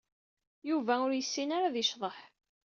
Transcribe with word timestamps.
Yuba 0.69 0.93
ur 1.05 1.11
yessin 1.13 1.49
ara 1.57 1.67
ad 1.69 1.75
yecḍeḥ. 1.77 2.17